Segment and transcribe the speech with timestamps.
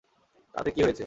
[0.55, 0.99] তাতে কি হয়েছে?